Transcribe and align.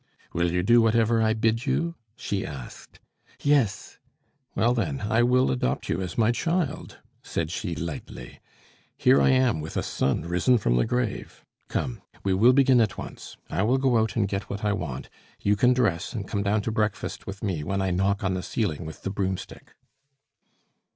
"Will 0.33 0.49
you 0.51 0.63
do 0.63 0.81
whatever 0.81 1.21
I 1.21 1.33
bid 1.33 1.67
you?" 1.67 1.93
she 2.15 2.43
asked. 2.43 2.99
"Yes." 3.43 3.99
"Well, 4.55 4.73
then, 4.73 5.01
I 5.01 5.21
will 5.21 5.51
adopt 5.51 5.89
you 5.89 6.01
as 6.01 6.17
my 6.17 6.31
child," 6.31 6.97
said 7.21 7.51
she 7.51 7.75
lightly. 7.75 8.39
"Here 8.97 9.21
I 9.21 9.29
am 9.29 9.61
with 9.61 9.77
a 9.77 9.83
son 9.83 10.23
risen 10.23 10.57
from 10.57 10.75
the 10.75 10.87
grave. 10.87 11.45
Come! 11.67 12.01
we 12.23 12.33
will 12.33 12.51
begin 12.51 12.81
at 12.81 12.97
once. 12.97 13.37
I 13.47 13.61
will 13.61 13.77
go 13.77 13.99
out 13.99 14.15
and 14.15 14.27
get 14.27 14.49
what 14.49 14.65
I 14.65 14.73
want; 14.73 15.07
you 15.39 15.55
can 15.55 15.71
dress, 15.71 16.13
and 16.13 16.27
come 16.27 16.41
down 16.41 16.63
to 16.63 16.71
breakfast 16.71 17.27
with 17.27 17.43
me 17.43 17.63
when 17.63 17.79
I 17.79 17.91
knock 17.91 18.23
on 18.23 18.33
the 18.33 18.41
ceiling 18.41 18.85
with 18.87 19.03
the 19.03 19.11
broomstick." 19.11 19.75